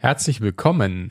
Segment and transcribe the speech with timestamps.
[0.00, 1.10] Herzlich willkommen.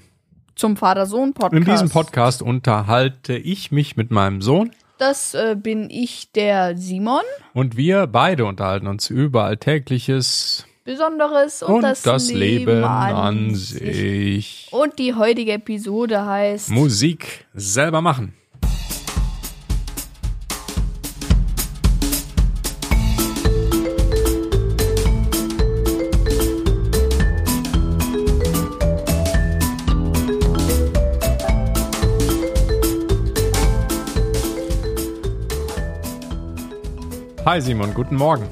[0.56, 1.54] Zum Vater-Sohn-Podcast.
[1.54, 7.20] In diesem Podcast unterhalte ich mich mit meinem Sohn Das äh, bin ich, der Simon.
[7.54, 13.78] und wir beide unterhalten uns über Alltägliches Besonderes und, und das, Leben an sich.
[13.78, 14.68] sich.
[14.72, 18.36] Und die heutige Episode heißt Musik selber machen.
[37.48, 38.46] Hi Simon, guten Morgen.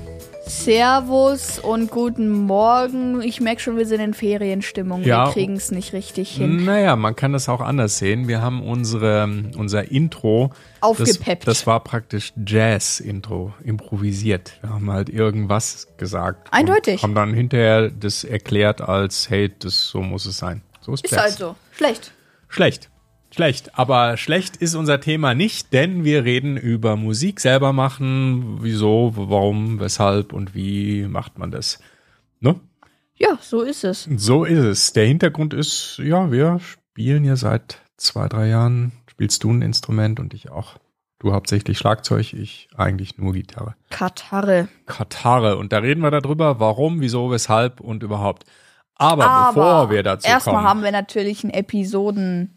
[0.47, 3.21] Servus und guten Morgen.
[3.21, 5.03] Ich merke schon, wir sind in Ferienstimmung.
[5.03, 5.25] Ja.
[5.25, 6.63] Wir kriegen es nicht richtig hin.
[6.63, 8.29] Naja, man kann das auch anders sehen.
[8.29, 9.27] Wir haben unsere,
[9.57, 10.53] unser Intro.
[10.79, 11.45] Aufgepeppt.
[11.45, 14.53] Das, das war praktisch Jazz-Intro, improvisiert.
[14.61, 16.47] Wir haben halt irgendwas gesagt.
[16.53, 17.03] Eindeutig.
[17.03, 20.61] Haben dann hinterher das erklärt als, hey, das so muss es sein.
[20.79, 21.21] So ist, Ist Jazz.
[21.21, 21.55] halt so.
[21.73, 22.13] Schlecht.
[22.47, 22.89] Schlecht.
[23.35, 23.77] Schlecht.
[23.77, 28.59] Aber schlecht ist unser Thema nicht, denn wir reden über Musik selber machen.
[28.61, 31.79] Wieso, warum, weshalb und wie macht man das?
[32.39, 32.55] Ne?
[33.17, 34.07] Ja, so ist es.
[34.15, 34.93] So ist es.
[34.93, 38.93] Der Hintergrund ist, ja, wir spielen ja seit zwei, drei Jahren.
[39.11, 40.77] Spielst du ein Instrument und ich auch.
[41.19, 43.75] Du hauptsächlich Schlagzeug, ich eigentlich nur Gitarre.
[43.89, 44.69] Katarre.
[44.85, 45.57] Gitarre.
[45.57, 48.45] Und da reden wir darüber, warum, wieso, weshalb und überhaupt.
[48.95, 52.54] Aber, Aber bevor wir dazu erstmal kommen, haben wir natürlich einen Episoden.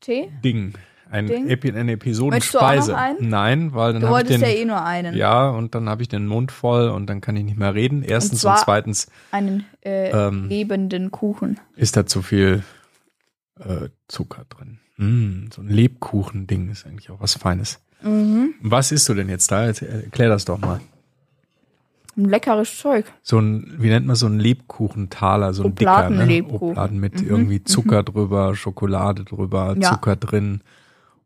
[0.00, 0.30] Tee?
[0.44, 0.74] Ding.
[1.10, 1.48] Ein Ding?
[1.48, 2.92] Epi eine Möchtest du auch Episodenspeise.
[2.92, 3.28] noch einen?
[3.28, 5.14] Nein, weil dann habe ich wolltest den, ja eh nur einen.
[5.16, 8.02] ja, und dann habe ich den Mund voll und dann kann ich nicht mehr reden.
[8.02, 10.48] Erstens und, zwar- zweitens Einen äh, Ähm.
[10.48, 11.60] lebenden Kuchen.
[11.76, 12.64] ist da zu viel
[13.60, 14.78] äh, Zucker drin.
[14.96, 17.78] Mm, so ein Lebkuchending ist eigentlich auch was Feines.
[18.02, 18.54] Mhm.
[18.60, 19.66] Was isst du denn jetzt da?
[19.66, 20.80] Jetzt erklär das doch mal.
[22.16, 23.04] Ein leckeres Zeug.
[23.22, 26.42] So ein, wie nennt man so einen Lebkuchentaler, so ein dicker, ne?
[26.44, 29.90] Obladen mit Mhm, irgendwie Zucker drüber, Schokolade drüber, Ja.
[29.90, 30.62] Zucker drin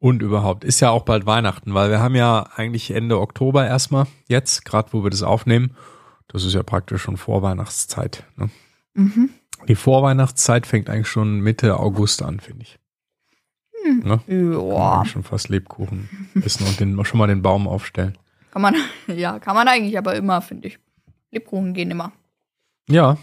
[0.01, 0.65] und überhaupt.
[0.65, 4.93] Ist ja auch bald Weihnachten, weil wir haben ja eigentlich Ende Oktober erstmal jetzt, gerade
[4.93, 5.77] wo wir das aufnehmen.
[6.27, 8.25] Das ist ja praktisch schon Vorweihnachtszeit.
[8.37, 8.50] Ne?
[8.95, 9.31] Mhm.
[9.69, 12.79] Die Vorweihnachtszeit fängt eigentlich schon Mitte August an, finde ich.
[14.03, 14.21] Ne?
[14.27, 16.09] Kann Ja, schon fast Lebkuchen
[16.43, 18.17] essen und den, schon mal den Baum aufstellen.
[18.50, 18.75] Kann man,
[19.06, 20.78] ja, kann man eigentlich aber immer, finde ich.
[21.31, 22.12] Lebkuchen gehen immer.
[22.88, 23.16] Ja,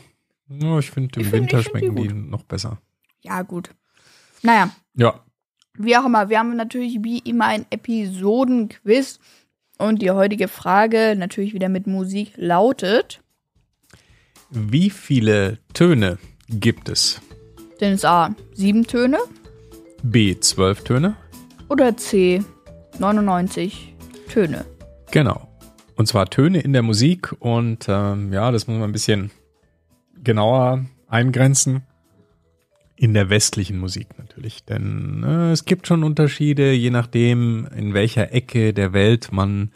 [0.49, 2.29] ja ich finde, im Ich find- Winter find die schmecken die, gut.
[2.29, 2.77] noch besser.
[3.21, 3.69] Ja, gut.
[4.43, 5.19] Naja, Ja,
[5.79, 9.19] wie auch immer, wir haben natürlich wie immer ein Episodenquiz.
[9.79, 13.21] Und die heutige Frage, natürlich wieder mit Musik, lautet:
[14.49, 16.17] wie viele Töne
[16.49, 17.21] gibt es?
[17.77, 19.19] Sind es A, sieben Töne
[20.01, 21.15] B, zwölf Töne?
[21.69, 22.41] oder C,
[22.97, 23.93] 99
[24.29, 24.65] Töne?
[25.11, 25.47] Genau.
[25.95, 29.31] Und zwar Töne in der Musik und ähm, ja, das muss man ein bisschen
[30.23, 31.83] genauer eingrenzen.
[32.99, 38.33] In der westlichen Musik natürlich, denn äh, es gibt schon Unterschiede, je nachdem, in welcher
[38.33, 39.71] Ecke der Welt man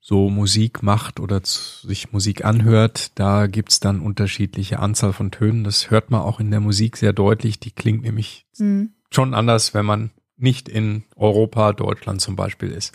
[0.00, 3.12] so Musik macht oder sich Musik anhört.
[3.18, 5.64] Da gibt's dann unterschiedliche Anzahl von Tönen.
[5.64, 7.58] Das hört man auch in der Musik sehr deutlich.
[7.60, 8.90] Die klingt nämlich Hm.
[9.10, 12.92] schon anders, wenn man nicht in Europa, Deutschland zum Beispiel ist.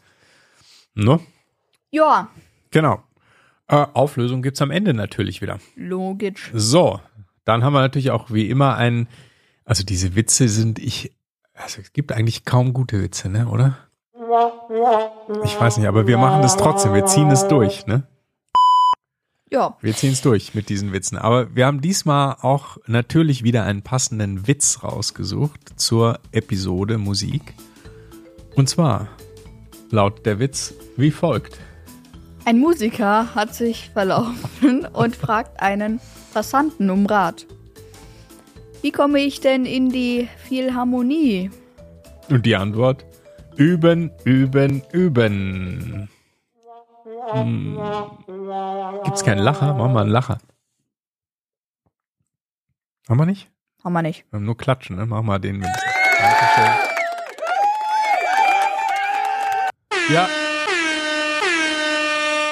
[0.94, 1.20] Ne?
[1.92, 2.30] Ja,
[2.72, 3.02] Genau.
[3.68, 5.60] Äh, Auflösung gibt's am Ende natürlich wieder.
[5.76, 6.52] logisch.
[6.54, 7.00] So,
[7.46, 9.08] dann haben wir natürlich auch wie immer ein,
[9.66, 11.14] also diese Witze sind ich,
[11.54, 13.78] also es gibt eigentlich kaum gute Witze, ne, oder?
[15.44, 18.04] Ich weiß nicht, aber wir machen das trotzdem, wir ziehen es durch, ne?
[19.50, 21.18] Ja, Wir ziehen es durch mit diesen Witzen.
[21.18, 27.54] Aber wir haben diesmal auch natürlich wieder einen passenden Witz rausgesucht zur Episode Musik.
[28.56, 29.08] Und zwar
[29.90, 31.58] laut der Witz wie folgt.
[32.48, 36.00] Ein Musiker hat sich verlaufen und fragt einen
[36.34, 37.46] Passanten um Rat.
[38.82, 41.52] Wie komme ich denn in die Philharmonie?
[42.30, 43.06] Und die Antwort?
[43.58, 46.08] Üben, üben, üben.
[47.32, 47.78] Hm.
[49.04, 49.74] Gibt's keinen Lacher?
[49.74, 50.38] Machen wir einen Lacher.
[53.10, 53.52] Haben wir nicht?
[53.84, 54.24] Haben wir nicht.
[54.30, 55.06] Wir haben nur Klatschen, ne?
[55.06, 55.60] Machen wir den.
[55.60, 56.72] Dankeschön.
[60.10, 60.30] Ja,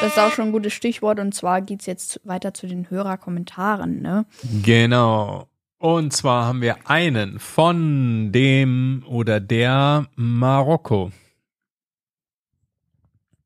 [0.01, 4.01] Das ist auch schon ein gutes Stichwort und zwar geht's jetzt weiter zu den Hörerkommentaren,
[4.01, 4.25] ne?
[4.63, 5.47] Genau.
[5.77, 11.11] Und zwar haben wir einen von dem oder der Marokko.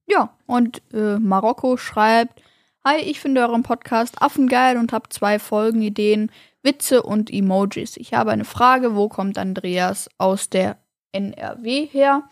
[0.06, 2.42] Ja, und äh, Marokko schreibt,
[2.86, 6.32] Hi, ich finde euren Podcast affengeil und habe zwei Folgenideen,
[6.64, 7.98] Witze und Emojis.
[7.98, 10.78] Ich habe eine Frage, wo kommt Andreas aus der
[11.12, 12.24] NRW her?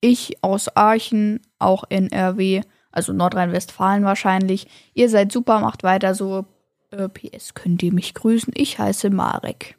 [0.00, 2.62] Ich aus Aachen, auch NRW,
[2.96, 4.66] also Nordrhein-Westfalen wahrscheinlich.
[4.94, 6.46] Ihr seid super, macht weiter so.
[6.90, 8.52] Äh, PS, könnt ihr mich grüßen?
[8.56, 9.76] Ich heiße Marek.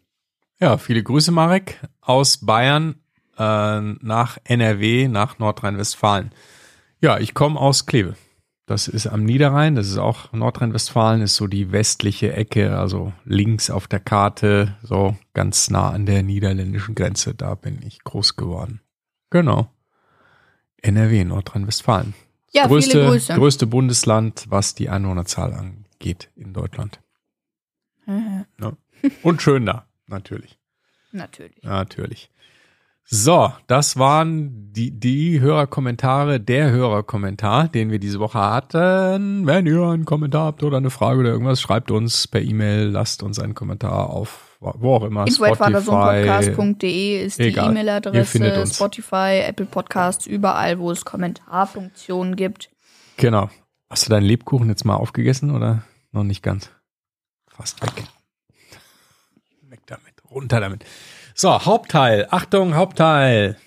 [0.59, 2.95] Ja, viele Grüße, Marek, aus Bayern
[3.37, 6.31] äh, nach NRW, nach Nordrhein-Westfalen.
[6.99, 8.15] Ja, ich komme aus Kleve.
[8.65, 13.69] Das ist am Niederrhein, das ist auch Nordrhein-Westfalen, ist so die westliche Ecke, also links
[13.69, 17.33] auf der Karte, so ganz nah an der niederländischen Grenze.
[17.33, 18.81] Da bin ich groß geworden.
[19.29, 19.71] Genau.
[20.81, 22.13] NRW, Nordrhein-Westfalen.
[22.57, 26.99] Ja, größte, größte Bundesland, was die Einwohnerzahl angeht in Deutschland.
[28.05, 28.45] Mhm.
[29.23, 30.57] Und schön da, natürlich.
[31.11, 31.63] Natürlich.
[31.63, 32.29] Natürlich.
[33.09, 39.47] So, das waren die, die Hörerkommentare, der Hörerkommentar, den wir diese Woche hatten.
[39.47, 43.23] Wenn ihr einen Kommentar habt oder eine Frage oder irgendwas, schreibt uns per E-Mail, lasst
[43.23, 45.27] uns einen Kommentar auf wo auch immer.
[45.27, 48.65] Info.vatersohnpodcast.de ist die E-Mail-Adresse.
[48.67, 52.69] Spotify, Apple Podcasts, überall, wo es Kommentarfunktionen gibt.
[53.17, 53.49] Genau.
[53.89, 56.69] Hast du deinen Lebkuchen jetzt mal aufgegessen oder noch nicht ganz?
[57.47, 58.03] Fast weg.
[59.69, 60.13] Weg damit.
[60.29, 60.83] Runter damit.
[61.33, 62.27] So, Hauptteil.
[62.29, 63.57] Achtung, Hauptteil.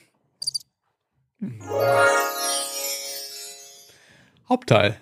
[4.49, 5.01] Hauptteil.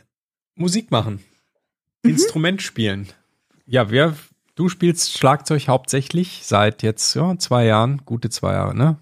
[0.55, 1.25] Musik machen.
[2.03, 3.09] Instrument spielen.
[3.67, 4.15] Ja, wer,
[4.59, 8.99] du spielst Schlagzeug hauptsächlich seit jetzt ja, zwei Jahren, gute zwei Jahre, ne?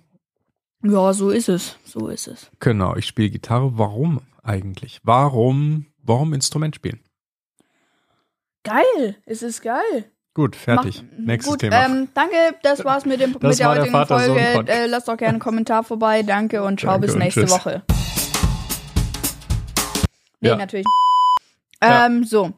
[0.85, 1.77] Ja, so ist es.
[1.85, 2.51] So ist es.
[2.61, 3.79] Genau, ich spiele Gitarre.
[3.79, 5.01] Warum eigentlich?
[5.03, 7.01] Warum, warum Instrument spielen?
[8.65, 10.11] Geil, es ist geil.
[10.35, 11.03] Gut, fertig.
[11.03, 11.87] Mach- Nächstes Gut, Thema.
[11.87, 14.55] Ähm, danke, das war's mit, dem, Das mit der der heutigen Vater-Sohn-Podcast.
[14.55, 14.73] Folge.
[14.73, 16.23] Äh, lasst doch gerne einen Kommentar vorbei.
[16.23, 17.49] Danke und ciao Danke bis nächste.
[17.49, 17.83] Woche.
[20.41, 20.57] Nee, Ja.
[20.57, 20.87] natürlich.
[21.81, 22.53] Ähm, so.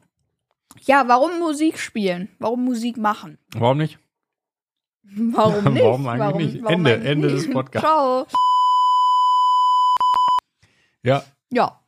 [0.89, 2.29] Ja, warum Musik spielen?
[2.39, 3.37] Warum Musik machen?
[3.55, 3.99] Warum nicht?
[5.03, 5.83] Warum nicht?
[5.83, 6.65] Warum eigentlich nicht?
[6.67, 7.45] Ende- eigentlich Ende nicht?
[7.47, 7.87] des Podcasts.
[7.87, 8.25] Ciao.
[11.03, 11.79] Ja, Ja.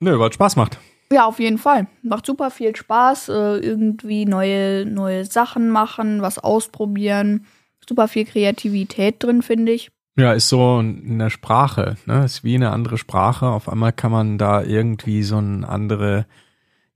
[0.00, 0.78] nö, weil es Spaß macht.
[1.12, 1.86] Ja, auf jeden Fall.
[2.02, 3.28] Macht super viel Spaß.
[3.28, 7.46] Äh, irgendwie neue, neue Sachen machen, was ausprobieren.
[7.88, 9.88] Super viel Kreativität drin, finde ich.
[10.18, 12.24] Ja, ist so in der Sprache, ne?
[12.24, 13.46] Ist wie eine andere Sprache.
[13.46, 16.26] Auf einmal kann man da irgendwie so eine andere,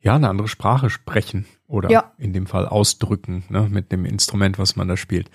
[0.00, 2.12] ja, eine andere Sprache sprechen oder Ja.
[2.18, 3.68] in dem Fall ausdrücken, ne?
[3.70, 5.30] Mit dem Instrument, was man da spielt.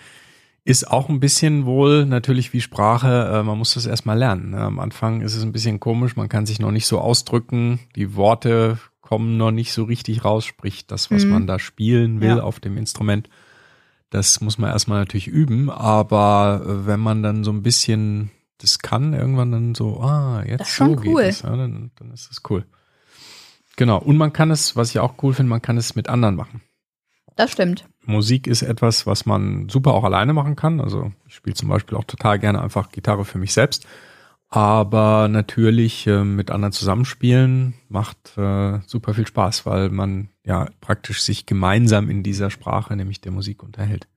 [0.63, 4.49] Ist auch ein bisschen wohl natürlich wie Sprache, äh, man muss das erstmal lernen.
[4.51, 4.57] Ne?
[4.61, 8.15] Am Anfang ist es ein bisschen komisch, man kann sich noch nicht so ausdrücken, die
[8.15, 11.31] Worte kommen noch nicht so richtig raus, sprich das, was Mhm.
[11.31, 12.39] man da spielen will Ja.
[12.41, 13.29] auf dem Instrument.
[14.09, 18.79] Das muss man erstmal natürlich üben, aber äh, wenn man dann so ein bisschen das
[18.79, 21.21] kann, irgendwann dann so, ah, jetzt Das ist schon so geht cool.
[21.21, 22.65] es, ja, dann, dann ist das cool.
[23.77, 26.35] Genau, und man kann es, was ich auch cool finde, man kann es mit anderen
[26.35, 26.61] machen.
[27.35, 27.85] Das stimmt.
[28.05, 30.79] Musik ist etwas, was man super auch alleine machen kann.
[30.79, 33.85] Also ich spiele zum Beispiel auch total gerne einfach Gitarre für mich selbst.
[34.47, 41.23] Aber natürlich äh, mit anderen zusammenspielen macht äh, super viel Spaß, weil man ja praktisch
[41.23, 44.07] sich gemeinsam in dieser Sprache, nämlich der Musik, unterhält.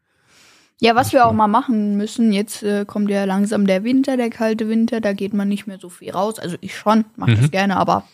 [0.81, 4.16] Ja, was Das wir auch mal machen müssen, jetzt äh, kommt ja langsam der Winter,
[4.16, 6.38] der kalte Winter, da geht man nicht mehr so viel raus.
[6.38, 7.37] Also ich schon, mache Mhm.
[7.40, 8.05] das gerne, aber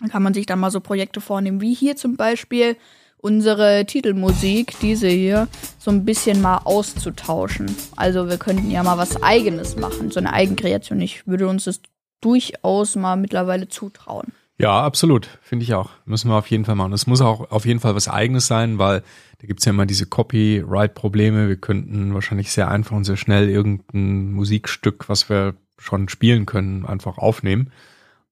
[0.00, 2.76] dann kann man sich dann mal so Projekte vornehmen, wie hier zum Beispiel
[3.18, 5.48] unsere Titelmusik, diese hier,
[5.78, 7.74] so ein bisschen mal auszutauschen.
[7.96, 11.00] Also wir könnten ja mal was Eigenes machen, so eine Eigenkreation.
[11.00, 11.80] Ich würde uns das
[12.20, 14.32] durchaus mal mittlerweile zutrauen.
[14.60, 15.28] Ja, absolut.
[15.40, 15.90] Finde ich auch.
[16.04, 16.92] Müssen wir auf jeden Fall machen.
[16.92, 19.02] Es muss auch auf jeden Fall was Eigenes sein, weil
[19.38, 21.48] da gibt's ja immer diese Copyright-Probleme.
[21.48, 26.84] Wir könnten wahrscheinlich sehr einfach und sehr schnell irgendein Musikstück, was wir schon spielen können,
[26.84, 27.70] einfach aufnehmen.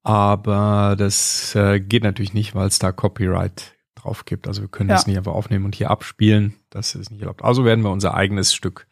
[0.06, 4.46] Aber das äh, geht natürlich nicht, weil es da Copyright drauf gibt.
[4.46, 4.94] Also wir können Ja.
[4.94, 6.54] das nicht einfach aufnehmen und hier abspielen.
[6.70, 7.42] Das ist nicht erlaubt.
[7.42, 8.86] Also werden wir unser eigenes Stück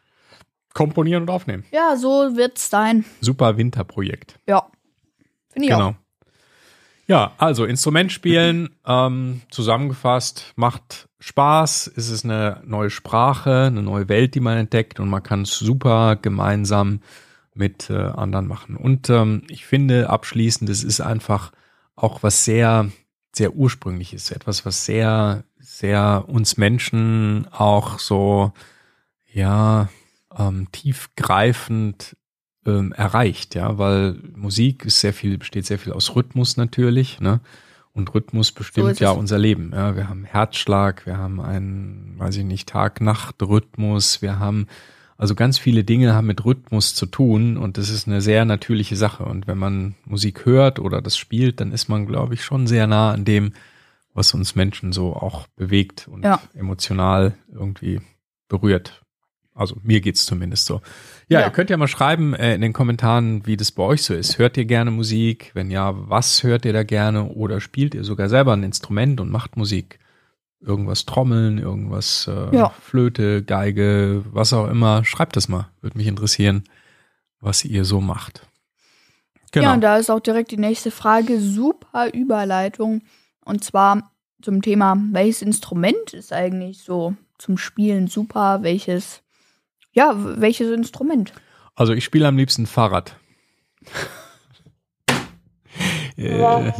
[0.73, 1.63] komponieren und aufnehmen.
[1.71, 3.05] Ja, so wird's sein.
[3.21, 4.39] Super Winterprojekt.
[4.45, 4.67] Ja.
[5.53, 5.77] Finde ich auch.
[5.79, 5.95] Genau.
[7.07, 14.09] Ja, also Instrument spielen, ähm, zusammengefasst, macht Spaß, es ist eine neue Sprache, eine neue
[14.09, 16.99] Welt, die man entdeckt und man kann es super gemeinsam
[17.55, 18.75] mit äh, anderen machen.
[18.75, 21.51] Und ähm, ich finde abschließend, es ist einfach
[21.95, 22.91] auch was sehr,
[23.33, 28.53] sehr ursprüngliches, etwas, was sehr, sehr uns Menschen auch so,
[29.31, 29.89] ja,
[30.37, 32.15] ähm, tiefgreifend
[32.65, 37.39] ähm, erreicht, ja, weil Musik ist sehr viel, besteht sehr viel aus Rhythmus natürlich, ne?
[37.93, 39.71] Und Rhythmus So bestimmt ist ja unser Leben.
[39.73, 44.67] Ja, wir haben Herzschlag, wir haben einen, weiß ich nicht, Tag-Nacht-Rhythmus, wir haben
[45.17, 48.95] also ganz viele Dinge haben mit Rhythmus zu tun und das ist eine sehr natürliche
[48.95, 49.23] Sache.
[49.23, 52.85] Und wenn man Musik hört oder das spielt, dann ist man, glaube ich, schon sehr
[52.87, 53.53] nah an dem,
[54.13, 56.41] was uns Menschen so auch bewegt und Ja.
[56.53, 58.01] emotional irgendwie
[58.49, 59.01] berührt.
[59.53, 60.81] Also mir geht's zumindest so.
[61.29, 61.45] Ja, Ja.
[61.47, 64.37] ihr könnt ja mal schreiben äh, in den Kommentaren, wie das bei euch so ist.
[64.37, 65.51] Hört ihr gerne Musik?
[65.53, 67.23] Wenn ja, was hört ihr da gerne?
[67.29, 69.99] Oder spielt ihr sogar selber ein Instrument und macht Musik?
[70.65, 72.69] Irgendwas trommeln, irgendwas äh, Ja.
[72.81, 75.05] Flöte, Geige, was auch immer.
[75.05, 75.69] Schreibt das mal.
[75.81, 76.63] Würde mich interessieren,
[77.39, 78.47] was ihr so macht.
[79.51, 79.67] Genau.
[79.67, 81.39] Ja, und da ist auch direkt die nächste Frage.
[81.39, 83.01] Super Überleitung.
[83.45, 88.63] Und zwar zum Thema, welches Instrument ist eigentlich so zum Spielen super?
[88.63, 89.21] Welches,
[89.93, 91.33] ja, welches Instrument?
[91.75, 93.15] Also ich spiele am liebsten Fahrrad.
[96.17, 96.71] Äh,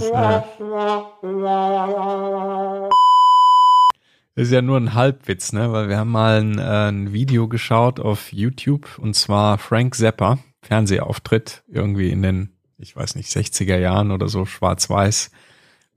[4.35, 5.71] ist, ja nur ein Halbwitz, ne?
[5.71, 10.39] Weil wir haben mal ein, äh, ein Video geschaut auf YouTube und zwar Frank Zappa,
[10.61, 15.31] Fernsehauftritt, irgendwie in den, ich weiß nicht, 60er Jahren oder so, schwarz-weiß,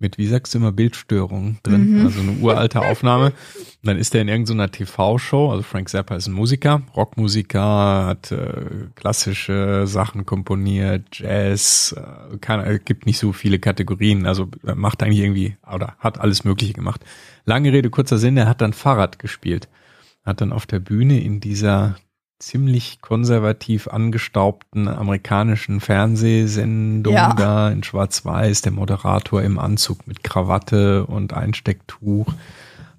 [0.00, 2.06] mit, wie sagst du immer, Bildstörungen drin, Mhm.
[2.06, 3.26] also eine uralte Aufnahme.
[3.26, 3.34] Und
[3.82, 8.66] dann ist er in irgendeiner TV-Show, also Frank Zappa ist ein Musiker, Rockmusiker, hat äh,
[8.94, 15.02] klassische Sachen komponiert, Jazz, äh, keine, äh, gibt nicht so viele Kategorien, also er macht
[15.02, 17.04] eigentlich irgendwie, oder hat alles Mögliche gemacht.
[17.44, 19.68] Lange Rede, kurzer Sinn, er hat dann Fahrrad gespielt.
[20.24, 21.96] Hat dann auf der Bühne in dieser
[22.38, 27.34] ziemlich konservativ angestaubten amerikanischen Fernsehsendung Ja.
[27.34, 32.32] da in Schwarz-Weiß, der Moderator im Anzug mit Krawatte und Einstecktuch,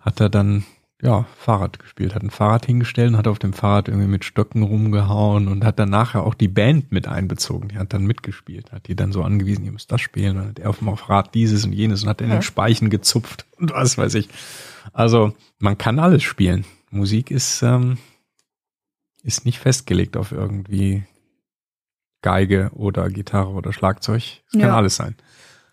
[0.02, 0.66] hat er dann
[1.02, 4.64] ja Fahrrad gespielt, hat ein Fahrrad hingestellt und hat auf dem Fahrrad irgendwie mit Stöcken
[4.64, 7.70] rumgehauen und hat dann nachher auch die Band mit einbezogen.
[7.70, 10.32] Die hat dann mitgespielt, hat die dann so angewiesen, ihr müsst das spielen.
[10.32, 12.42] Und dann hat er auf dem Fahrrad dieses und jenes und hat in den.
[12.42, 14.28] Speichen gezupft und was weiß ich.
[14.92, 16.66] Also man kann alles spielen.
[16.92, 17.98] Musik ist ähm,
[19.24, 21.04] ist nicht festgelegt auf irgendwie
[22.22, 24.24] Geige oder Gitarre oder Schlagzeug.
[24.48, 24.76] Es kann Ja.
[24.76, 25.16] alles sein.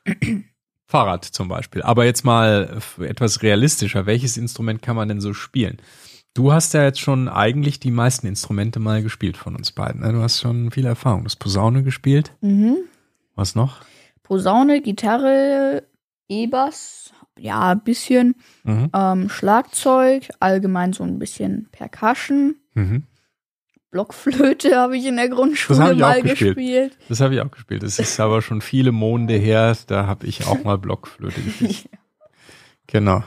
[0.86, 1.82] Fahrrad zum Beispiel.
[1.82, 4.06] Aber jetzt mal etwas realistischer.
[4.06, 5.78] Welches Instrument kann man denn so spielen?
[6.34, 10.02] Du hast ja jetzt schon eigentlich die meisten Instrumente mal gespielt von uns beiden.
[10.02, 10.12] Ne?
[10.12, 11.20] Du hast schon viel Erfahrung.
[11.20, 12.32] Du hast Posaune gespielt.
[12.40, 12.76] Mhm.
[13.34, 13.80] Was noch?
[14.22, 15.82] Posaune, Gitarre,
[16.28, 18.36] E-Bass, ja, ein bisschen.
[18.64, 18.90] Mhm.
[18.94, 22.56] Ähm, Schlagzeug, allgemein so ein bisschen Percussion.
[22.74, 23.04] Mhm.
[23.96, 26.56] Blockflöte habe ich in der Grundschule mal gespielt.
[26.56, 26.98] gespielt.
[27.08, 27.82] Das habe ich auch gespielt.
[27.82, 29.74] Das ist aber schon viele Monde her.
[29.86, 31.88] Da habe ich auch mal Blockflöte gespielt.
[32.88, 33.24] Genau.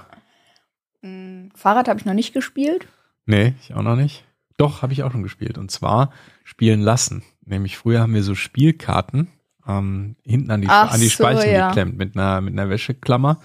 [1.02, 2.88] Mm, Fahrrad habe ich noch nicht gespielt.
[3.26, 4.24] Nee, ich auch noch nicht.
[4.56, 5.58] Doch, habe ich auch schon gespielt.
[5.58, 6.14] Und zwar
[6.46, 7.24] spielen lassen.
[7.44, 9.28] Nämlich früher haben wir so Spielkarten
[9.68, 11.68] ähm, hinten an die, Ach an die so, Speichen ja.
[11.68, 13.42] geklemmt mit einer, mit einer Wäscheklammer.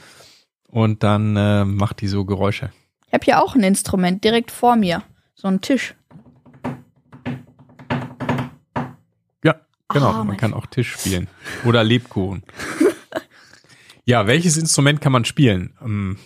[0.69, 2.71] Und dann äh, macht die so Geräusche.
[3.09, 5.03] Ich habe hier auch ein Instrument direkt vor mir.
[5.35, 5.97] So ein Tisch.
[9.95, 10.11] Genau.
[10.11, 11.29] Ah, man kann auch Tisch spielen.
[11.65, 12.43] Oder Lebkuchen.
[14.05, 15.75] ja, welches Instrument kann man spielen?
[15.83, 16.19] Ähm,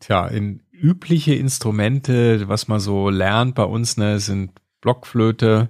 [0.00, 4.50] tja, in übliche Instrumente, was man so lernt bei uns, ne, sind
[4.80, 5.68] Blockflöte,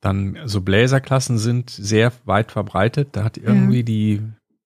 [0.00, 3.10] dann so Bläserklassen sind sehr weit verbreitet.
[3.12, 4.22] Da hat irgendwie die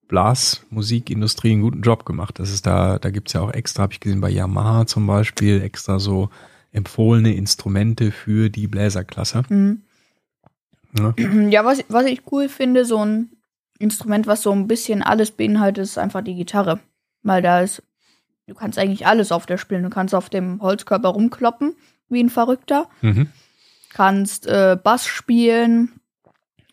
[0.06, 2.38] Blasmusikindustrie einen guten Job gemacht.
[2.38, 5.62] Das ist da, da gibt's ja auch extra, habe ich gesehen, bei Yamaha zum Beispiel,
[5.62, 6.30] extra so
[6.72, 9.42] empfohlene Instrumente für die Bläserklasse.
[9.48, 9.82] Mhm.
[10.92, 11.14] Ne?
[11.50, 13.30] Ja, was, was ich cool finde, so ein
[13.78, 16.80] Instrument, was so ein bisschen alles beinhaltet, ist einfach die Gitarre.
[17.22, 17.82] Weil da ist,
[18.46, 19.82] du kannst eigentlich alles auf der spielen.
[19.82, 21.74] Du kannst auf dem Holzkörper rumkloppen,
[22.08, 22.88] wie ein Verrückter.
[23.00, 23.28] Mhm.
[23.92, 26.00] Kannst äh, Bass spielen,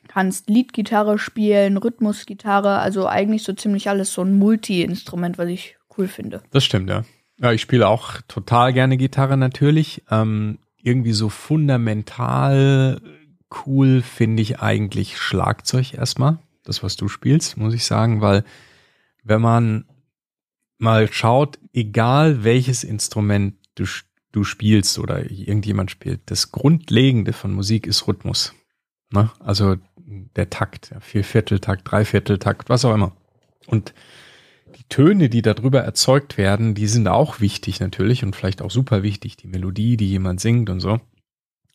[0.08, 6.08] kannst Leadgitarre spielen, Rhythmusgitarre, also eigentlich so ziemlich alles so ein Multi-Instrument, was ich cool
[6.08, 6.42] finde.
[6.52, 7.04] Das stimmt, ja.
[7.40, 10.04] Ja, ich spiele auch total gerne Gitarre natürlich.
[10.10, 13.02] Ähm, irgendwie so fundamental
[13.66, 16.39] cool finde ich eigentlich Schlagzeug erstmal.
[16.63, 18.44] Das, was du spielst, muss ich sagen, weil
[19.24, 19.86] wenn man
[20.77, 23.86] mal schaut, egal welches Instrument du,
[24.32, 28.54] du spielst oder irgendjemand spielt, das Grundlegende von Musik ist Rhythmus.
[29.12, 29.32] Ne?
[29.39, 29.77] Also
[30.36, 33.16] der Takt, Viervierteltakt, Dreivierteltakt, was auch immer.
[33.66, 33.94] Und
[34.77, 39.04] die Töne, die darüber erzeugt werden, die sind auch wichtig natürlich und vielleicht auch super
[39.04, 41.00] wichtig, die Melodie, die jemand singt und so.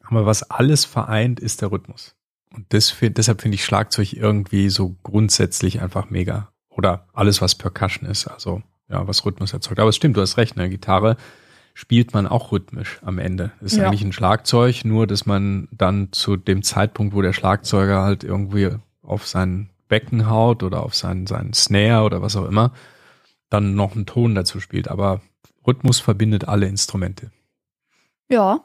[0.04, 2.14] Aber was alles vereint, ist der Rhythmus.
[2.54, 6.52] Und das, deshalb finde ich Schlagzeug irgendwie so grundsätzlich einfach mega.
[6.68, 9.80] Oder alles, was Percussion ist, also ja, was Rhythmus erzeugt.
[9.80, 10.68] Aber es stimmt, du hast recht, ne?
[10.68, 11.16] Gitarre
[11.74, 13.52] spielt man auch rhythmisch am Ende.
[13.62, 13.86] Ist Ja.
[13.86, 18.70] eigentlich ein Schlagzeug, nur dass man dann zu dem Zeitpunkt, wo der Schlagzeuger halt irgendwie
[19.02, 22.72] auf sein Becken haut oder auf seinen, seinen Snare oder was auch immer,
[23.48, 24.88] dann noch einen Ton dazu spielt.
[24.88, 25.22] Aber
[25.66, 27.30] Rhythmus verbindet alle Instrumente.
[28.28, 28.60] Ja.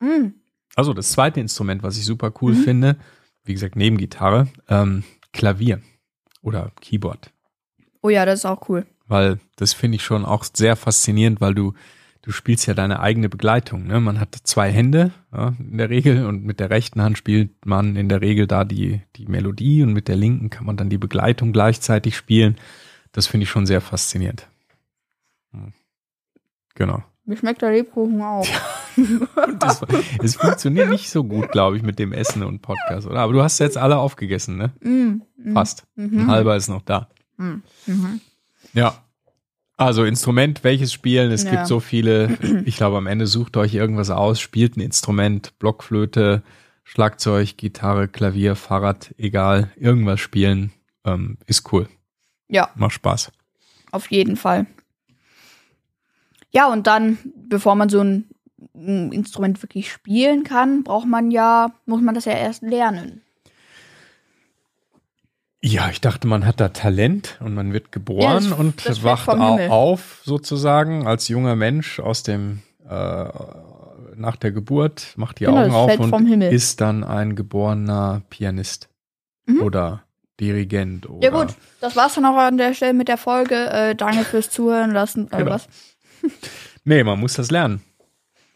[0.00, 0.34] Mm.
[0.76, 2.62] Also das zweite Instrument, was ich super cool Mhm.
[2.62, 2.96] finde,
[3.44, 5.80] wie gesagt, neben Gitarre, ähm, Klavier
[6.42, 7.32] oder Keyboard.
[8.02, 8.86] Oh ja, das ist auch cool.
[9.06, 11.74] Weil das finde ich schon auch sehr faszinierend, weil du,
[12.22, 13.86] du spielst ja deine eigene Begleitung.
[13.86, 14.00] Ne?
[14.00, 17.96] Man hat zwei Hände ja, in der Regel und mit der rechten Hand spielt man
[17.96, 20.98] in der Regel da die, die Melodie und mit der linken kann man dann die
[20.98, 22.56] Begleitung gleichzeitig spielen.
[23.12, 24.46] Das finde ich schon sehr faszinierend.
[25.52, 25.72] Hm.
[26.74, 27.02] Genau.
[27.24, 28.46] Mir schmeckt der Lebkuchen auch.
[29.60, 29.82] Das,
[30.22, 33.20] es funktioniert nicht so gut, glaube ich, mit dem Essen und Podcast, oder?
[33.20, 34.72] Aber du hast jetzt alle aufgegessen, ne?
[34.80, 35.84] Mm, mm, Fast.
[35.96, 37.08] Ein halber ist noch da.
[37.36, 38.20] mm, mhm.
[38.72, 38.94] Ja.
[39.76, 41.30] Also Instrument, welches spielen?
[41.30, 41.52] Es Ja.
[41.52, 42.36] gibt so viele.
[42.66, 46.42] Ich glaube, am Ende sucht euch irgendwas aus, spielt ein Instrument, Blockflöte,
[46.84, 50.72] Schlagzeug, Gitarre, Klavier, Fahrrad, egal, irgendwas spielen,
[51.04, 51.88] ähm, ist cool.
[52.48, 53.30] Ja, Macht Spaß.
[53.92, 54.66] auf jeden Fall.
[56.52, 58.28] Ja, und dann, bevor man so ein,
[58.74, 63.22] ein Instrument wirklich spielen kann, braucht man ja, muss man das ja erst lernen.
[65.62, 69.02] Ja, ich dachte, man hat da Talent und man wird geboren Ja, das- und das
[69.02, 73.24] wacht auf sozusagen als junger Mensch aus dem äh,
[74.16, 78.88] nach der Geburt, macht die Genau, Augen auf und ist dann ein geborener Pianist
[79.46, 79.62] Mhm.
[79.62, 80.02] oder
[80.40, 83.54] Dirigent oder Ja gut, das war's dann auch an der Stelle mit der Folge.
[83.70, 85.28] Äh, danke fürs Zuhören lassen.
[85.30, 85.50] Äh, Genau.
[85.52, 85.68] was?
[86.84, 87.82] Nee, man muss das lernen.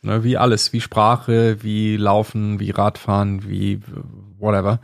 [0.01, 3.81] Ne, wie alles, wie Sprache, wie Laufen, wie Radfahren, wie
[4.39, 4.81] whatever.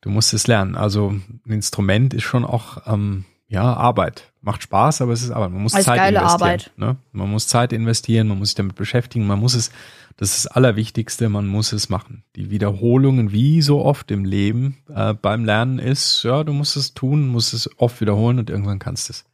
[0.00, 0.74] Du musst es lernen.
[0.74, 4.30] Also ein Instrument ist schon auch ähm, ja Arbeit.
[4.42, 5.52] Macht Spaß, aber es ist Arbeit.
[5.52, 6.42] Man muss ist Zeit geile investieren.
[6.42, 6.70] Arbeit.
[6.76, 6.96] Ne?
[7.12, 9.70] Man muss Zeit investieren, man muss sich damit beschäftigen, man muss es,
[10.16, 12.24] das ist das Allerwichtigste, man muss es machen.
[12.36, 16.94] Die Wiederholungen, wie so oft im Leben äh, beim Lernen ist, ja, du musst es
[16.94, 19.24] tun, musst es oft wiederholen und irgendwann kannst du es.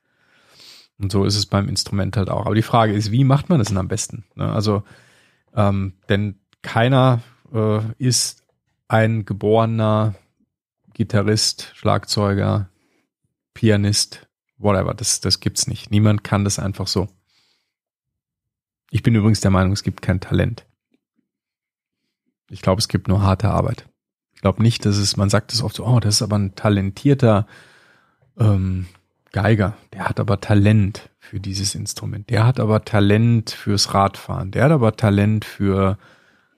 [0.99, 2.47] Und so ist es beim Instrument halt auch.
[2.47, 4.25] Aber die Frage ist, wie macht man das denn am besten?
[4.37, 4.51] Ne?
[4.51, 4.85] Also,
[5.55, 7.23] ähm, denn keiner
[7.53, 8.45] äh, ist
[8.89, 10.15] ein geborener
[10.93, 12.69] Gitarrist, Schlagzeuger,
[13.55, 14.95] Pianist, whatever.
[14.95, 15.91] Das, das gibt's nicht.
[15.91, 17.09] Niemand kann das einfach so.
[18.91, 20.67] Ich bin übrigens der Meinung, es gibt kein Talent.
[22.49, 23.89] Ich glaube, es gibt nur harte Arbeit.
[24.35, 26.55] Ich glaube nicht, dass es, man sagt es oft so, oh, das ist aber ein
[26.55, 27.47] talentierter
[28.39, 28.87] ähm,
[29.35, 29.77] Geiger.
[29.93, 32.31] Der hat aber Talent für dieses Instrument.
[32.31, 34.53] Der hat aber Talent fürs Radfahren.
[34.53, 35.99] Der hat aber Talent für,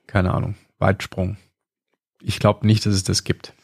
[0.07, 1.39] keine Ahnung, Weitsprung.
[2.21, 3.55] Ich glaube nicht, dass es das gibt.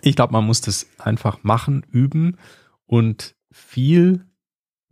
[0.00, 2.38] Ich glaube, man muss das einfach machen, üben
[2.86, 4.24] und viel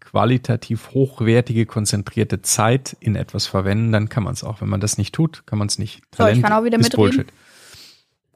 [0.01, 4.61] qualitativ hochwertige, konzentrierte Zeit in etwas verwenden, dann kann man es auch.
[4.61, 6.03] Wenn man das nicht tut, kann man es nicht.
[6.17, 6.97] So, ich kann auch wieder mitreden.
[6.97, 7.33] Bullshit.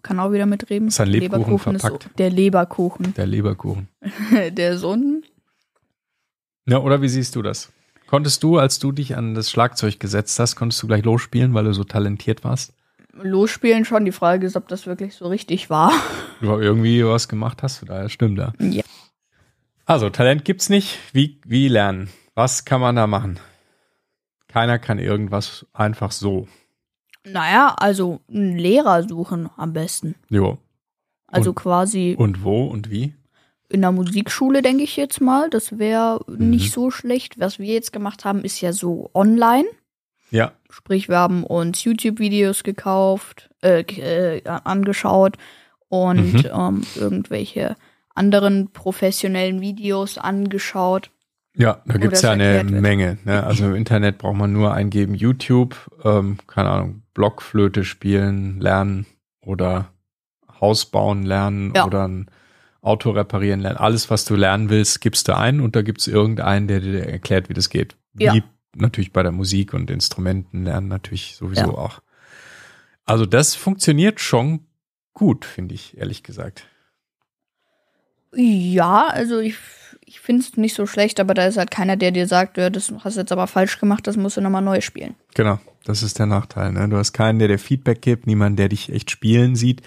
[0.02, 0.88] Kann auch wieder mitreden.
[0.88, 2.02] Ist ein Lebkuchen ist verpackt.
[2.04, 3.14] so, der Leberkuchen.
[3.14, 3.88] Der Leberkuchen.
[4.50, 5.22] der Sohn.
[6.66, 7.72] Ja, oder wie siehst du das?
[8.06, 11.64] Konntest du, als du dich an das Schlagzeug gesetzt hast, konntest du gleich losspielen, weil
[11.64, 12.74] du so talentiert warst?
[13.14, 14.04] Losspielen schon.
[14.04, 15.92] Die Frage ist, ob das wirklich so richtig war.
[16.40, 18.52] Du irgendwie was gemacht hast, daher stimmt da.
[18.58, 18.82] Ja.
[19.86, 20.98] Also, Talent gibt's nicht.
[21.12, 22.10] Wie, wie lernen?
[22.34, 23.38] Was kann man da machen?
[24.48, 26.48] Keiner kann irgendwas einfach so.
[27.24, 30.14] Naja, also einen Lehrer suchen am besten.
[30.28, 30.58] Jo.
[31.28, 33.14] Also Und- quasi Und wo und wie?
[33.68, 35.48] in der Musikschule, denke ich jetzt mal.
[35.48, 36.50] Das wäre Mhm.
[36.50, 37.38] nicht so schlecht.
[37.40, 39.66] Was wir jetzt gemacht haben, ist ja so online.
[40.30, 40.52] Ja.
[40.68, 45.36] Sprich, wir haben uns YouTube-Videos gekauft, äh, äh, angeschaut
[45.88, 46.50] und Mhm.
[46.52, 47.76] ähm, irgendwelche
[48.14, 51.10] anderen professionellen Videos angeschaut.
[51.54, 52.80] Ja, da gibt's das ja eine wird.
[52.80, 53.18] Menge.
[53.24, 53.44] Ne?
[53.44, 59.04] Also im Internet braucht man nur eingeben YouTube, ähm, keine Ahnung, Blockflöte spielen, lernen
[59.42, 59.88] oder
[60.60, 61.84] Haus bauen lernen Ja.
[61.86, 62.30] oder ein
[62.80, 63.76] Auto reparieren lernen.
[63.76, 67.48] Alles, was du lernen willst, gibst du ein und da gibt's irgendeinen, der dir erklärt,
[67.48, 67.96] wie das geht.
[68.18, 68.32] Ja.
[68.34, 68.42] Wie
[68.74, 71.78] natürlich bei der Musik und Instrumenten lernen natürlich sowieso Ja.
[71.78, 72.00] auch.
[73.04, 74.60] Also das funktioniert schon
[75.12, 76.66] gut, finde ich, ehrlich gesagt.
[78.34, 79.56] Ja, also ich,
[80.12, 82.68] ich finde es nicht so schlecht, aber da ist halt keiner, der dir sagt, ja,
[82.68, 85.14] das hast du jetzt aber falsch gemacht, das musst du nochmal neu spielen.
[85.34, 86.70] Genau, das ist der Nachteil.
[86.70, 86.86] Ne?
[86.90, 89.80] Du hast keinen, der dir Feedback gibt, niemanden, der dich echt spielen sieht.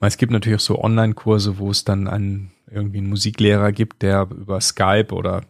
[0.00, 4.22] Es gibt natürlich auch so Online-Kurse, wo es dann einen, irgendwie einen Musiklehrer gibt, der
[4.28, 5.42] über Skype oder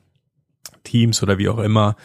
[0.84, 1.96] Teams oder wie auch immer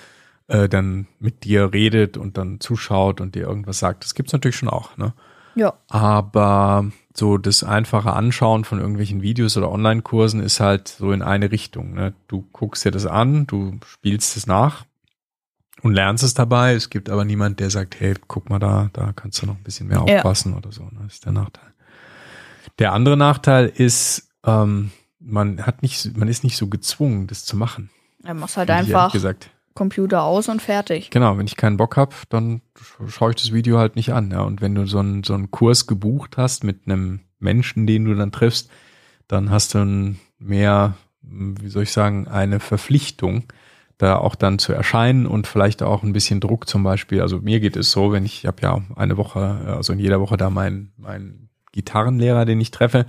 [0.48, 4.06] äh, dann mit dir redet und dann zuschaut und dir irgendwas sagt.
[4.06, 4.96] Das gibt's natürlich schon auch.
[4.96, 5.14] Ne?
[5.56, 5.74] Ja.
[5.90, 11.52] Aber so das einfache Anschauen von irgendwelchen Videos oder Online-Kursen ist halt so in eine
[11.52, 11.94] Richtung.
[11.94, 12.14] Ne?
[12.28, 14.86] Du guckst dir das an, du spielst es nach
[15.84, 16.74] und lernst es dabei.
[16.74, 19.64] Es gibt aber niemand, der sagt, hey, guck mal da, da kannst du noch ein
[19.64, 20.16] bisschen mehr Ja.
[20.18, 20.84] aufpassen oder so.
[20.84, 21.02] Ne?
[21.04, 21.72] Das ist der Nachteil.
[22.80, 27.56] Der andere Nachteil ist, ähm, man hat nicht, man ist nicht so gezwungen, das zu
[27.56, 27.90] machen.
[28.24, 29.50] Dann machst halt einfach gesagt.
[29.74, 31.10] Computer aus und fertig.
[31.10, 34.32] Genau, wenn ich keinen Bock hab, dann sch- schaue ich das Video halt nicht an.
[34.32, 34.42] Ja.
[34.42, 38.16] Und wenn du so einen, so einen Kurs gebucht hast mit einem Menschen, den du
[38.16, 38.70] dann triffst,
[39.28, 40.96] dann hast du mehr,
[41.28, 43.44] hm, wie soll ich sagen, eine Verpflichtung,
[43.98, 47.22] da auch dann zu erscheinen und vielleicht auch ein bisschen Druck zum Beispiel.
[47.22, 50.20] Also mir geht es so, wenn ich, ich habe ja eine Woche, also in jeder
[50.20, 53.06] Woche da meinen, meinen Gitarrenlehrer, den ich treffe.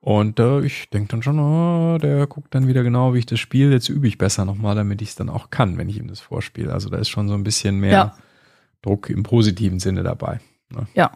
[0.00, 3.40] Und äh, ich denke dann schon, oh, der guckt dann wieder genau, wie ich das
[3.40, 3.72] spiele.
[3.72, 6.20] Jetzt übe ich besser nochmal, damit ich es dann auch kann, wenn ich ihm das
[6.20, 6.72] vorspiele.
[6.72, 8.18] Also da ist schon so ein bisschen mehr Ja.
[8.82, 10.40] Druck im positiven Sinne dabei.
[10.70, 10.86] Ne?
[10.94, 11.10] Ja.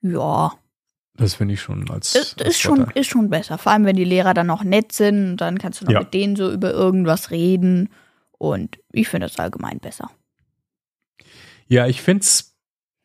[0.00, 0.52] Ja,
[1.14, 3.58] Das finde ich schon als, ist, als ist, schon, ist schon besser.
[3.58, 6.00] Vor allem, wenn die Lehrer dann auch nett sind dann kannst du noch Ja.
[6.00, 7.90] mit denen so über irgendwas reden.
[8.32, 10.10] Und ich finde das allgemein besser.
[11.68, 12.56] Ja, ich finde es,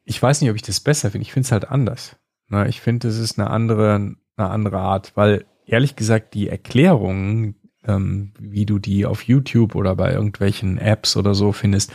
[0.03, 1.21] ich weiß nicht, ob ich das besser finde.
[1.23, 2.15] Ich finde es halt anders.
[2.47, 7.55] Na, ich finde, es ist eine andere, eine andere Art, weil ehrlich gesagt, die Erklärungen,
[7.85, 11.91] ähm, wie du die auf YouTube oder bei irgendwelchen Apps oder so findest,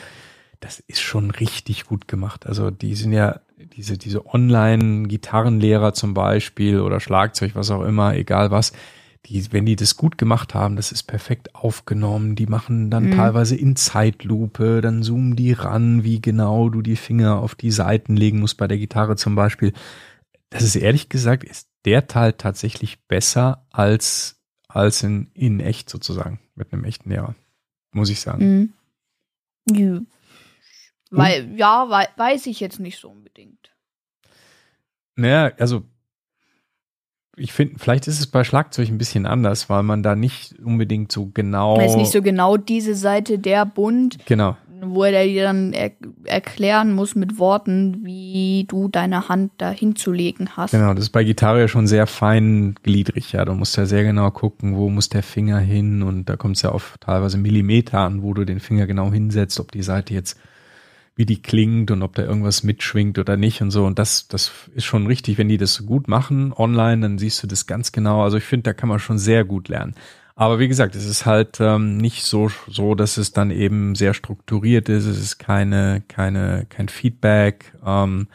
[0.60, 2.46] das ist schon richtig gut gemacht.
[2.46, 3.40] Also die sind ja
[3.76, 8.72] diese, diese Online-Gitarrenlehrer zum Beispiel oder Schlagzeug, was auch immer, egal was,
[9.26, 12.34] die, wenn die das gut gemacht haben, das ist perfekt aufgenommen.
[12.34, 13.12] Die machen dann Mhm.
[13.12, 18.16] teilweise in Zeitlupe, dann zoomen die ran, wie genau du die Finger auf die Seiten
[18.16, 19.72] legen musst bei der Gitarre zum Beispiel.
[20.50, 26.40] Das ist ehrlich gesagt, ist der Teil tatsächlich besser als, als in, in echt sozusagen,
[26.54, 27.34] mit einem echten Lehrer.
[27.92, 28.72] Muss ich sagen.
[29.68, 29.76] Mhm.
[29.76, 30.00] Ja.
[31.10, 33.70] Weil, ja, wei weiß ich jetzt nicht so unbedingt.
[35.14, 35.82] Naja, also
[37.36, 41.12] ich finde, vielleicht ist es bei Schlagzeug ein bisschen anders, weil man da nicht unbedingt
[41.12, 41.80] so genau.
[41.80, 45.92] Ist nicht so genau diese Seite der Bund, Genau, wo er dir dann er
[46.24, 50.72] erklären muss mit Worten, wie du deine Hand da hinzulegen hast.
[50.72, 50.94] genau.
[50.94, 53.44] Das ist bei Gitarre ja schon sehr feingliedrig, ja.
[53.44, 56.62] Du musst ja sehr genau gucken, wo muss der Finger hin und da kommt es
[56.62, 60.38] ja auf teilweise Millimeter an, wo du den Finger genau hinsetzt, ob die Seite jetzt
[61.14, 63.84] wie die klingt und ob da irgendwas mitschwingt oder nicht und so.
[63.84, 67.46] Und das, das ist schon richtig, wenn die das gut machen online, dann siehst du
[67.46, 68.22] das ganz genau.
[68.22, 69.94] Also ich finde, da kann man schon sehr gut lernen.
[70.34, 74.14] Aber wie gesagt, es ist halt ähm, nicht so, so, dass es dann eben sehr
[74.14, 75.04] strukturiert ist.
[75.04, 77.72] Es ist keine, keine, kein Feedback.
[77.84, 78.28] Ähm,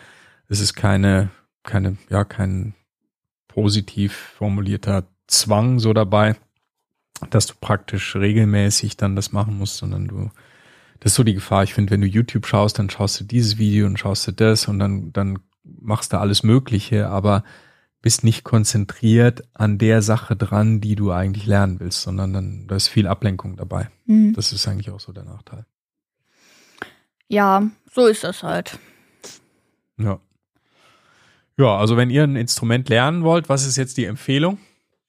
[0.47, 1.29] es ist keine,
[1.63, 2.75] keine, ja, kein
[3.47, 6.35] positiv formulierter Zwang so dabei,
[7.31, 10.29] dass du praktisch regelmäßig dann das machen musst, sondern du,
[10.99, 11.63] das ist so die Gefahr.
[11.63, 14.67] Ich finde, wenn du YouTube schaust, dann schaust du dieses Video und schaust du das
[14.67, 17.43] und dann, dann machst du alles Mögliche, aber
[18.01, 22.75] bist nicht konzentriert an der Sache dran, die du eigentlich lernen willst, sondern dann, da
[22.75, 23.89] ist viel Ablenkung dabei.
[24.05, 24.33] Mhm.
[24.33, 25.65] Das ist eigentlich auch so der Nachteil.
[27.27, 28.79] Ja, so ist das halt.
[29.97, 30.19] Ja.
[31.57, 34.59] Ja, also wenn ihr ein Instrument lernen wollt, was ist jetzt die Empfehlung?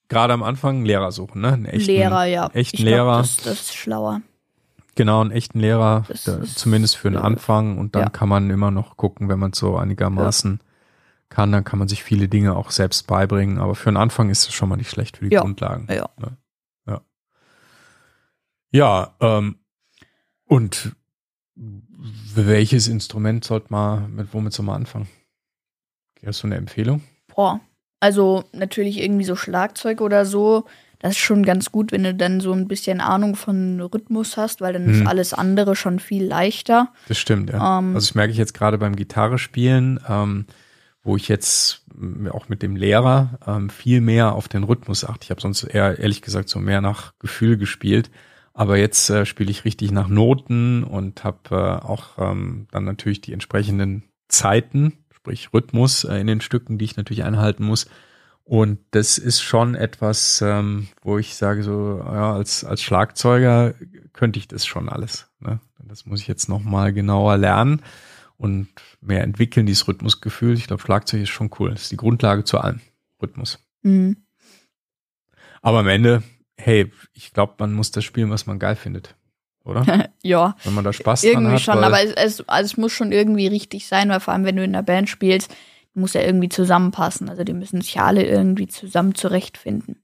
[0.09, 1.53] Gerade am Anfang einen Lehrer suchen, ne?
[1.53, 2.47] Einen echten, Lehrer, ja.
[2.55, 3.19] echten ich glaub, Lehrer.
[3.19, 4.23] Das, das ist schlauer.
[4.95, 6.25] Genau, einen echten Lehrer, ist,
[6.59, 7.77] zumindest für den Anfang.
[7.77, 8.09] Und dann ja.
[8.09, 10.61] kann man immer noch gucken, wenn man es so einigermaßen
[11.29, 13.59] kann, dann kann man sich viele Dinge auch selbst beibringen.
[13.59, 15.41] Aber für den Anfang ist es schon mal nicht schlecht für die Ja.
[15.43, 15.87] Grundlagen.
[15.91, 16.09] Ja.
[16.87, 17.01] Ja,
[18.71, 19.57] ja ähm,
[20.47, 20.93] und
[21.55, 25.09] welches Instrument sollte man, mit womit soll man anfangen?
[26.25, 27.03] Hast du eine Empfehlung?
[27.35, 27.61] Boah.
[28.01, 30.65] Also natürlich irgendwie so Schlagzeug oder so.
[31.01, 34.61] Das ist schon ganz gut, wenn du dann so ein bisschen Ahnung von Rhythmus hast,
[34.61, 35.07] weil dann ist Hm.
[35.07, 36.93] alles andere schon viel leichter.
[37.09, 37.57] Das stimmt, ja.
[37.79, 37.95] Ähm.
[37.95, 40.47] also das merke ich jetzt gerade beim Gitarre spielen, ähm,
[41.09, 41.87] wo ich jetzt
[42.31, 45.25] auch mit dem Lehrer ähm, viel mehr auf den Rhythmus achte.
[45.25, 48.11] Ich habe sonst eher, ehrlich gesagt, so mehr nach Gefühl gespielt.
[48.53, 53.23] Aber jetzt äh, spiele ich richtig nach Noten und habe äh, auch ähm, dann natürlich
[53.23, 57.89] die entsprechenden Zeiten, sprich Rhythmus äh, in den Stücken, die ich natürlich einhalten muss.
[58.45, 63.75] Und das ist schon etwas, ähm, wo ich sage, so, ja, als, als Schlagzeuger
[64.13, 65.31] könnte ich das schon alles.
[65.41, 65.59] Ne?
[65.79, 67.81] Das muss ich jetzt nochmal genauer lernen
[68.39, 68.69] und
[69.01, 70.55] mehr entwickeln, dieses Rhythmusgefühl.
[70.55, 71.71] Ich glaube, Schlagzeug ist schon cool.
[71.73, 72.81] Das ist die Grundlage zu allem.
[73.21, 73.59] Rhythmus.
[73.83, 74.17] Mhm.
[75.61, 76.23] Aber am Ende,
[76.57, 79.17] hey, ich glaube, man muss das spielen, was man geil findet.
[79.65, 80.09] Oder?
[80.23, 81.61] ja, Wenn man da Spaß dran irgendwie hat.
[81.63, 84.45] schon, weil- aber es, es, also es muss schon irgendwie richtig sein, weil vor allem,
[84.45, 85.55] wenn du in der Band spielst,
[85.95, 87.29] muss ja irgendwie zusammenpassen.
[87.29, 89.97] Also die müssen sich ja alle irgendwie zusammen zurechtfinden.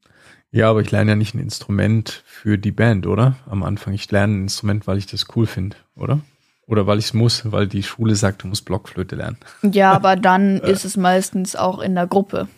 [0.51, 3.37] Ja, aber ich lerne ja nicht ein Instrument für die Band, oder?
[3.47, 3.95] Am Anfang.
[3.95, 6.21] Ich lerne ein Instrument, weil ich das cool finde, oder?
[6.67, 9.37] Oder weil ich es muss, weil die Schule sagt, du musst Blockflöte lernen.
[9.63, 12.49] Ja, aber dann ist es meistens auch in der Gruppe.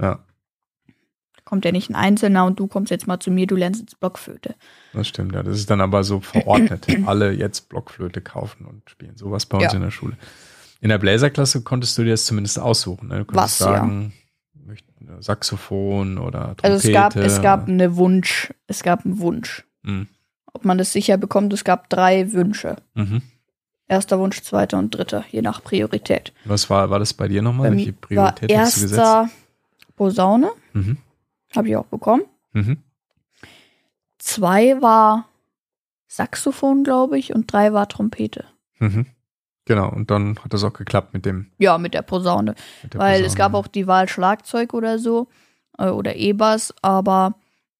[0.00, 0.20] Ja,
[1.44, 4.00] Kommt ja nicht ein Einzelner und du kommst jetzt mal zu mir, du lernst jetzt
[4.00, 4.56] Blockflöte.
[4.92, 5.32] das stimmt.
[5.32, 6.86] Ja, das ist dann aber so verordnet.
[7.06, 9.16] Alle jetzt Blockflöte kaufen und spielen.
[9.16, 9.74] Sowas bei uns Ja.
[9.76, 10.16] in der Schule.
[10.80, 13.08] In der Bläserklasse konntest du dir das zumindest aussuchen.
[13.08, 13.18] Ne?
[13.20, 13.66] Du konntest Was, ja.
[13.76, 14.12] sagen,
[14.66, 14.86] möcht-
[15.20, 16.64] Saxophon oder Trompete.
[16.72, 19.64] Also es gab, es gab eine Wunsch, es gab einen Wunsch.
[19.84, 20.08] Mhm.
[20.52, 22.76] Ob man das sicher bekommt, es gab drei Wünsche.
[22.94, 23.22] Mhm.
[23.88, 26.32] Erster Wunsch, zweiter und dritter, je nach Priorität.
[26.44, 27.70] Was war, war das bei dir nochmal?
[27.70, 28.98] Welche mir war Priorität hast du gesetzt?
[28.98, 29.30] erster
[29.96, 30.96] Posaune, Mhm.
[31.54, 32.24] habe ich auch bekommen.
[32.52, 32.78] Mhm.
[34.18, 35.28] Zwei war
[36.08, 38.44] Saxophon, glaube ich, und drei war Trompete.
[38.78, 39.06] Mhm.
[39.66, 41.50] Genau, und dann hat das auch geklappt mit dem.
[41.58, 42.54] Ja, mit der Posaune.
[42.82, 43.26] Mit der Weil Posaune.
[43.26, 45.28] es gab auch die Wahl Schlagzeug oder so.
[45.78, 47.34] äh, oder E-Bass, aber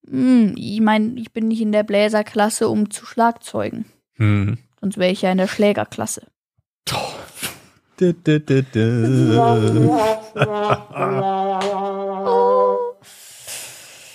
[0.06, 3.86] mh, ich meine, ich bin nicht in der Bläserklasse, um zu Schlagzeugen.
[4.16, 4.58] Hm.
[4.86, 6.28] Sonst wäre ich ja in der Schlägerklasse.
[7.96, 9.98] Du, du, du, du.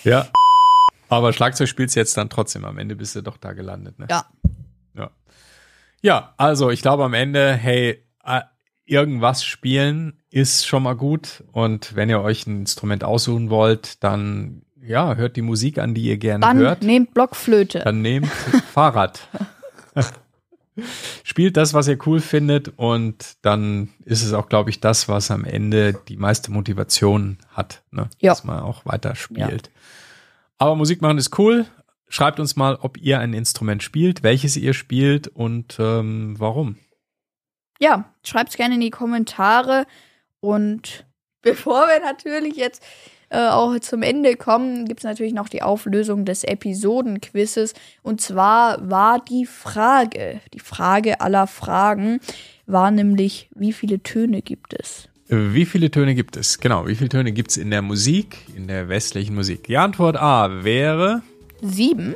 [0.06, 0.28] ja.
[1.10, 2.64] Aber Schlagzeug spielst du jetzt dann trotzdem.
[2.64, 4.08] Am Ende bist du doch da gelandet, ne?
[4.10, 4.24] Ja.
[4.96, 5.12] Ja.
[6.02, 8.44] Ja, also ich glaube am Ende, hey, äh,
[8.86, 11.44] irgendwas spielen ist schon mal gut.
[11.52, 16.04] Und wenn ihr euch ein Instrument aussuchen wollt, dann ja, hört die Musik an, die
[16.04, 16.82] ihr gerne Dann hört.
[16.82, 17.80] nehmt Blockflöte.
[17.80, 18.28] Dann nehmt
[18.72, 19.28] Fahrrad.
[21.24, 25.30] Spielt das, was ihr cool findet und dann ist es auch, glaube ich, das, was
[25.30, 28.10] am Ende die meiste Motivation hat, ne?
[28.20, 28.32] Ja.
[28.32, 29.70] dass man auch weiter spielt.
[30.58, 31.66] Aber Musik machen ist cool.
[32.08, 36.78] Schreibt uns mal, ob ihr ein Instrument spielt, welches ihr spielt und ähm, warum.
[37.80, 39.86] Ja, schreibt's gerne in die Kommentare.
[40.40, 41.06] Und
[41.42, 42.84] bevor wir natürlich jetzt
[43.32, 47.74] äh, auch zum Ende kommen, gibt's natürlich noch die Auflösung des Episodenquizzes.
[48.04, 52.20] Und zwar war die Frage, die Frage aller Fragen,
[52.66, 55.08] war nämlich, wie viele Töne gibt es?
[55.28, 56.60] Wie viele Töne gibt es?
[56.60, 59.64] Genau, wie viele Töne gibt es in der Musik, in der westlichen Musik?
[59.64, 61.22] Die Antwort A wäre,
[61.62, 62.16] Sieben,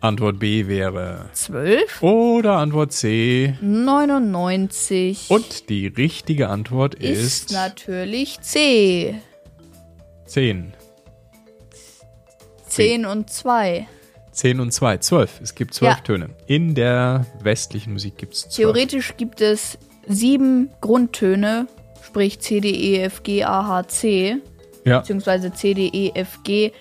[0.00, 3.54] Antwort B wäre zwölf, oder Antwort C.
[3.60, 9.16] 99 Und die richtige Antwort ist ist natürlich C.
[10.34, 10.72] 10.
[12.66, 13.86] 10 und 2.
[14.32, 15.40] 10 und 2, 12.
[15.40, 16.02] Es gibt 12 Ja.
[16.02, 16.30] Töne.
[16.48, 18.56] In der westlichen Musik gibt es 12.
[18.56, 21.68] Theoretisch gibt es sieben Grundtöne,
[22.04, 24.38] sprich C, D, E, F, G, A, H, C,
[24.84, 26.72] Ja, beziehungsweise C, D, E, F, G,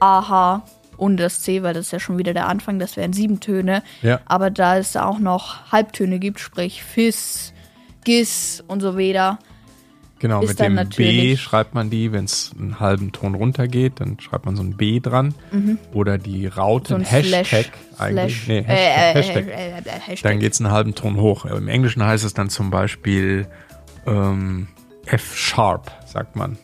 [0.00, 0.64] A, H
[0.96, 3.84] und das C, weil das ist ja schon wieder der Anfang, das wären sieben Töne.
[4.02, 7.52] ja, Aber da es auch noch Halbtöne gibt, sprich Fis,
[8.02, 9.38] Gis und so weiter,
[10.18, 10.40] genau.
[10.42, 14.56] Mit dem B schreibt man die, wenn es einen halben Ton runtergeht, dann schreibt man
[14.56, 15.34] so ein B dran.
[15.92, 17.04] Oder die Raute, Mhm.
[17.04, 17.70] so Hashtag Slash.
[17.98, 18.34] eigentlich.
[18.42, 18.74] Slash, Nee, äh, Hashtag.
[18.74, 19.46] äh, Hashtag.
[19.46, 20.30] äh, äh, äh, Hashtag.
[20.30, 21.44] Dann geht es einen halben Ton hoch.
[21.44, 23.46] Im Englischen heißt es dann zum Beispiel
[24.06, 24.68] ähm,
[25.06, 26.58] F-Sharp, sagt man.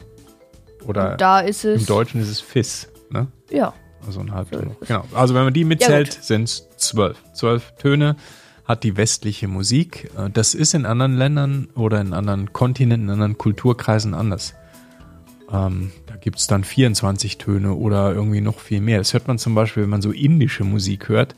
[0.87, 1.81] Oder Und da ist es.
[1.83, 2.88] im Deutschen ist es Fis.
[3.11, 3.29] Ne?
[3.51, 3.73] Ja.
[4.05, 4.71] Also ein Halbton.
[4.71, 4.88] ist es.
[4.88, 5.05] Genau.
[5.15, 6.25] Also wenn man die mitzählt, gut.
[6.25, 7.23] sind es zwölf.
[7.35, 8.17] Zwölf Töne
[8.64, 10.11] hat die westliche Musik.
[10.16, 14.55] Äh, Das ist in anderen Ländern oder in anderen Kontinenten, in anderen Kulturkreisen anders.
[15.51, 18.98] Ähm, da gibt es dann 24 Töne oder irgendwie noch viel mehr.
[18.98, 21.35] Das hört man zum Beispiel, wenn man so indische Musik hört.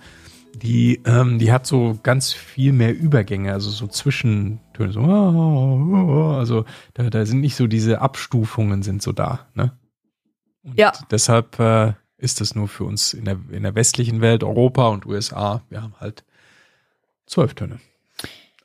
[0.62, 4.92] Die, ähm, die hat so ganz viel mehr Übergänge, also so Zwischentöne.
[4.92, 9.46] So, also da, da sind nicht so diese Abstufungen sind so da.
[9.54, 9.72] Ne?
[10.62, 10.92] Und Ja.
[11.10, 15.06] deshalb äh, ist das nur für uns in der, in der westlichen Welt, Europa und
[15.06, 15.62] USA.
[15.70, 16.24] Wir haben halt
[17.26, 17.80] zwölf Töne.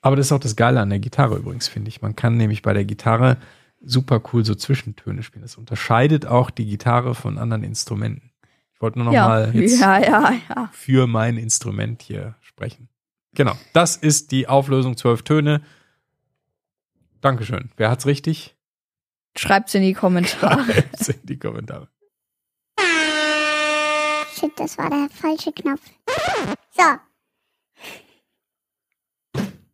[0.02, 2.02] Aber das ist auch das Geile an der Gitarre übrigens, finde ich.
[2.02, 3.38] Man kann nämlich bei der Gitarre
[3.82, 5.42] super cool so Zwischentöne spielen.
[5.42, 8.32] Das unterscheidet auch die Gitarre von anderen Instrumenten.
[8.74, 9.28] Ich wollte nur noch Ja.
[9.28, 10.70] mal jetzt ja, ja, ja.
[10.72, 12.88] für mein Instrument hier sprechen.
[13.34, 15.62] Genau, das ist die Auflösung zwölf Töne.
[17.22, 17.70] Dankeschön.
[17.78, 18.56] Wer hat's richtig?
[19.36, 20.64] Schreibt's in die Kommentare.
[20.74, 21.90] Schreibt's in die Kommentare.
[24.40, 25.82] Shit, das war der falsche Knopf.
[26.72, 26.84] So,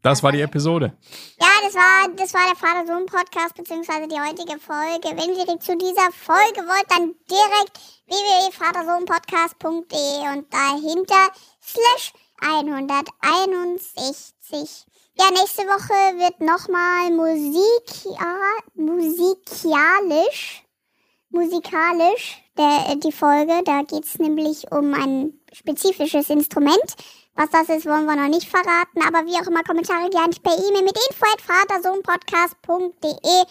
[0.06, 0.96] Das war die Episode.
[1.41, 5.10] ja, das war, das war der Vater-Sohn-Podcast, beziehungsweise die heutige Folge.
[5.18, 14.86] Wenn ihr zu dieser Folge wollt, dann direkt www.vatersohnpodcast.de und dahinter slash 161.
[15.18, 18.38] Ja, nächste Woche wird nochmal Musik, ja,
[18.76, 20.63] musikialisch,
[21.32, 23.63] musikalisch der, die Folge.
[23.65, 26.96] Da geht's nämlich um ein spezifisches Instrument.
[27.36, 29.02] Was das ist, wollen wir noch nicht verraten.
[29.06, 33.43] Aber wie auch immer, Kommentare gerne per E-Mail mit info.vatersohnpodcast.de.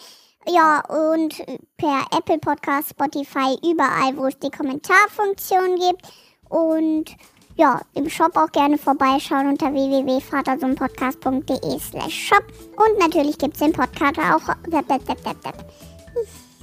[0.46, 1.36] Ja, und
[1.76, 6.06] per Apple Podcast, Spotify, überall, wo es die Kommentarfunktion gibt.
[6.48, 7.14] Und
[7.56, 12.44] ja, im Shop auch gerne vorbeischauen unter www.vatersohnpodcast.de slash shop.
[12.76, 14.42] Und natürlich gibt's den Podcast auch...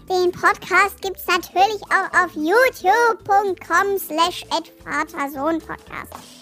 [0.10, 4.46] Den Podcast gibt's natürlich auch auf youtube.com slash
[4.84, 6.41] vatersohnpodcast.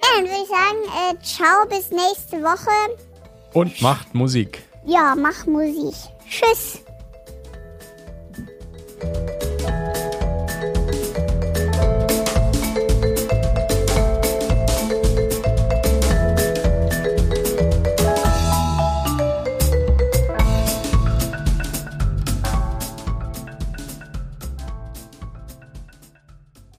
[0.00, 0.78] Dann würde ich sagen,
[1.10, 2.96] äh, ciao, bis nächste Woche.
[3.52, 4.62] Und macht Musik.
[4.84, 5.94] Ja, mach Musik.
[6.28, 6.80] Tschüss.